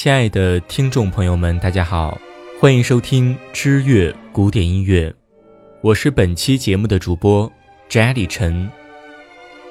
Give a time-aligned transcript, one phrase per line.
[0.00, 2.16] 亲爱的听众朋友们，大家好，
[2.60, 5.12] 欢迎收听知乐古典音乐，
[5.80, 7.52] 我是本期节目的主播
[7.90, 8.70] Jelly 陈。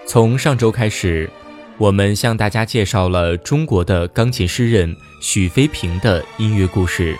[0.06, 1.30] 从上周开始，
[1.78, 7.18] 我们向大家介绍了中国的钢琴诗人许飞平的音乐故事。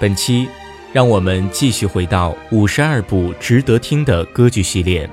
[0.00, 0.48] 本期，
[0.94, 5.06] 让我们继续回到五十二部值得听的歌剧系列。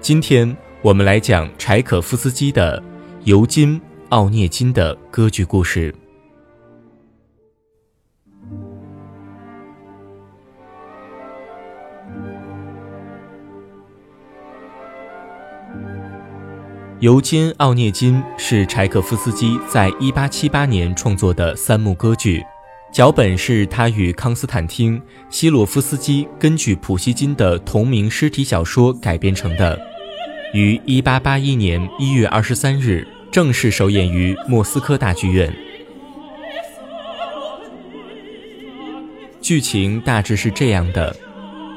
[0.00, 2.80] 今天我们来讲柴可夫斯基的
[3.24, 5.94] 《尤金·奥涅金》的歌剧故事。
[17.00, 22.44] 尤金·奥涅金是柴可夫斯基在1878年创作的三幕歌剧，
[22.92, 24.98] 脚本是他与康斯坦丁·
[25.30, 29.78] 希洛夫斯基根据普希金的同名诗体小说改编成的，
[30.52, 35.54] 于1881年1月23日正式首演于莫斯科大剧院。
[39.40, 41.14] 剧情大致是这样的：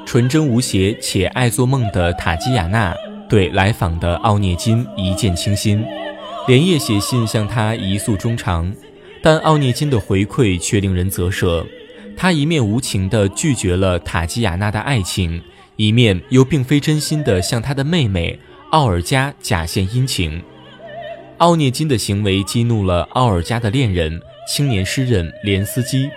[0.03, 2.95] 纯真无邪且爱做梦的塔基亚娜。
[3.31, 5.85] 对来访的奥涅金一见倾心，
[6.49, 8.69] 连夜写信向他一诉衷肠，
[9.23, 11.65] 但奥涅金的回馈却令人啧舌。
[12.17, 15.41] 他一面无情地拒绝了塔基亚娜的爱情，
[15.77, 18.37] 一面又并非真心地向他的妹妹
[18.71, 20.43] 奥尔加假献殷勤。
[21.37, 26.09] 奥涅金的行为激怒了奥尔加的恋人青年诗人连斯基，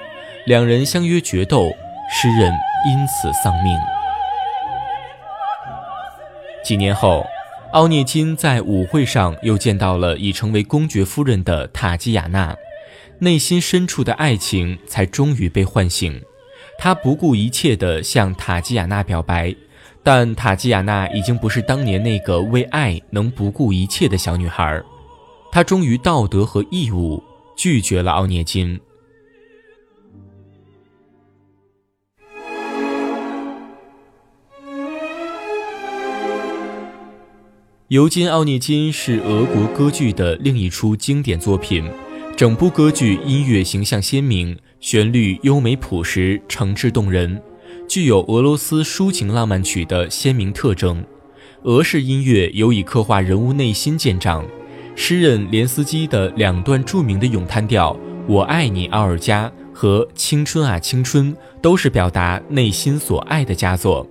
[0.47, 1.71] 两人相约决斗，
[2.11, 2.53] 诗人
[2.89, 3.73] 因此丧命。
[6.65, 7.27] 几年后，
[7.73, 12.57] 奥涅金在舞会上又见到了已成为公爵夫人的塔基亚娜，
[13.19, 16.19] 内心深处的爱情才终于被唤醒。
[16.79, 19.55] 他不顾一切地向塔基亚娜表白，
[20.03, 24.83] 但塔基亚娜已经不是当年那个为爱能不顾一切的小女孩。
[25.53, 27.23] 她忠于道德和义务，
[27.57, 28.81] 拒绝了奥涅金。
[37.89, 41.85] 尤金·奥涅金是俄国歌剧的另一出经典作品，
[42.35, 47.43] 整部歌剧音乐形象鲜明，旋律优美朴实，诚挚动人，
[47.87, 51.05] 具有俄罗斯抒情浪漫曲的鲜明特征。
[51.65, 54.47] 俄式音乐尤以刻画人物内心见长，
[54.97, 57.93] 诗人连斯基的两段著名的咏叹调
[58.27, 64.09] 《我爱你，奥尔加》和《青春啊青春》都是表达内心所爱的佳作。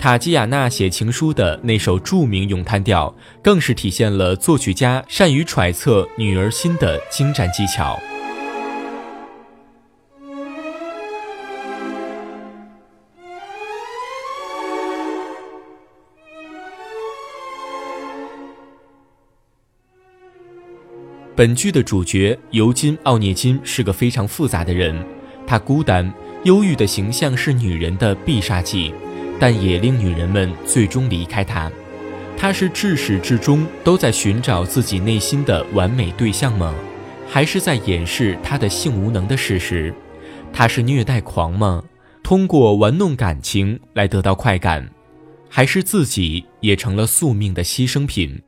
[0.00, 8.00] 塔基亚娜写情书的那首著名咏叹调，更是体现了作曲家善于揣测女儿心的精湛技巧。
[21.36, 25.06] 本剧的主角尤金·奥涅金是个非常复杂的人，
[25.46, 26.10] 他孤单、
[26.44, 28.94] 忧郁的形象是女人的必杀技。
[29.40, 31.68] 但也令女人们最终离开他。
[32.36, 36.74] 他是至始至终都在寻找自己内心的完美对象吗？
[37.28, 39.94] 还是在掩饰他的性无能的事实？
[40.52, 41.82] 他是虐待狂吗？
[42.22, 44.88] 通过玩弄感情来得到快感，
[45.48, 48.40] 还是自己也成了宿命的牺牲品？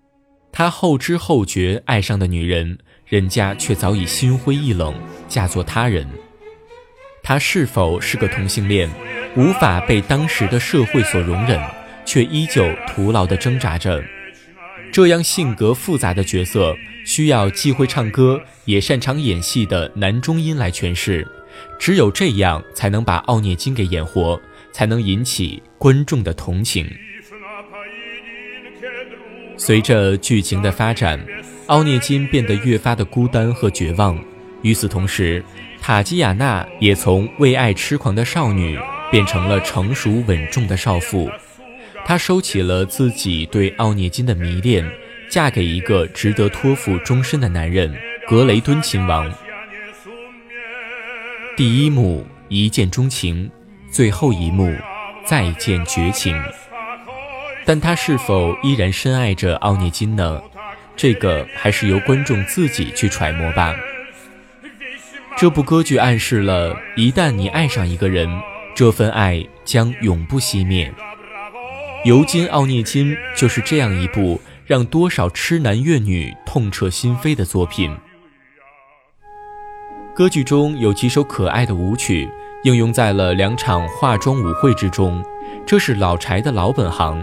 [0.51, 4.95] 他后知后觉爱上的女人，人家却早已心灰意冷，
[5.29, 6.07] 嫁作他人。
[7.23, 8.89] 他是否是个同性恋？
[9.37, 11.59] 无法被当时的社会所容忍，
[12.05, 14.03] 却依旧徒劳地挣扎着。
[14.93, 21.27] 这样性格复杂的角色，需要既会唱歌也擅长演戏的男中音来诠释。
[21.79, 24.41] 只有这样，才能把奥涅金给演活，
[24.73, 26.87] 才能引起观众的同情。
[29.57, 31.25] 随着剧情的发展，
[31.67, 34.19] 奥涅金变得越发的孤单和绝望。
[34.63, 35.43] 与此同时，
[35.83, 38.79] 塔基亚娜也从为爱痴狂的少女。
[39.11, 41.31] 变成了成熟稳重的少妇，
[42.03, 44.91] 她收起了自己对奥涅金的迷恋，
[45.29, 47.95] 嫁给一个值得托付终身的男人——
[48.27, 49.31] 格雷敦亲王。
[51.55, 53.51] 第一幕一见钟情，
[53.91, 54.75] 最后一幕
[55.27, 56.35] 再见绝情。
[57.67, 60.41] 但他是否依然深爱着奥涅金呢？
[60.97, 63.75] 这个还是由观众自己去揣摩吧。
[65.43, 68.31] 这部歌剧暗示了，一旦你爱上一个人。
[68.77, 70.95] 这份爱将永不熄灭。
[72.05, 77.93] 尤金·奥涅金就是这样一部让多少痴男怨女痛彻心扉的作品。
[80.15, 82.31] 歌剧中有几首可爱的舞曲，
[82.63, 85.21] 应用在了两场化妆舞会之中，
[85.67, 87.21] 这是老柴的老本行。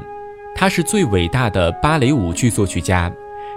[0.53, 3.09] 他是最伟大的芭蕾舞剧作曲家，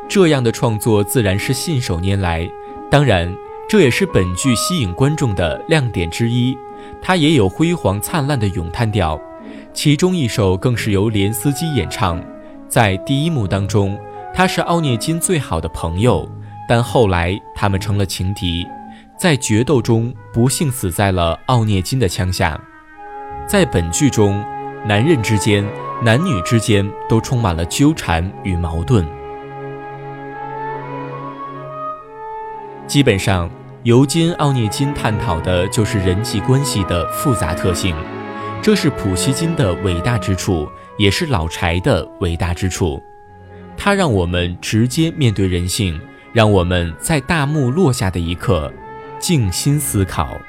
[0.09, 2.49] 这样的创作自然是信手拈来。
[2.89, 3.35] 当然。
[3.73, 6.55] 这也是本剧吸引观众的亮点之一。
[7.01, 9.19] 它也有辉煌灿烂的咏叹调，
[9.73, 12.23] 其中一首更是由连斯基演唱。
[12.69, 13.99] 在第一幕当中，
[14.35, 16.31] 他是奥涅金最好的朋友，
[16.69, 18.67] 但后来他们成了情敌，
[19.19, 22.61] 在决斗中不幸死在了奥涅金的枪下。
[23.49, 24.45] 在本剧中，
[24.87, 25.67] 男人之间、
[26.03, 29.03] 男女之间都充满了纠缠与矛盾。
[32.87, 33.49] 基本上，
[33.85, 37.97] 尤金·奥涅金探讨的就是人际关系的复杂特性，
[38.63, 43.03] 这是普希金的伟大之处，也是老柴的伟大之处。
[43.77, 46.01] 他让我们直接面对人性，
[46.33, 48.73] 让我们在大幕落下的一刻，
[49.19, 50.41] 静心思考。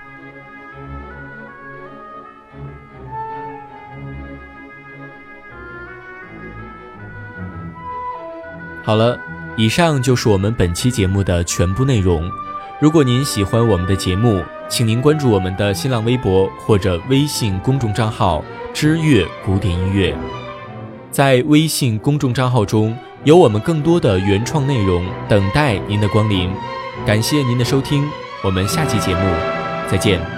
[8.83, 9.18] 好了，
[9.57, 12.29] 以上就是我们本期节目的全部内容。
[12.80, 18.44] 如果您喜欢我们的节目，请您关注我们的新浪微博或者微信公众账号
[18.74, 20.14] “知乐古典音乐”。
[21.10, 26.52] 在微信公众账号中有我们更多的原创内容等待您的光临。
[27.06, 28.04] 感谢您的收听，
[28.44, 29.22] 我们下期节目
[29.90, 30.32] 再见。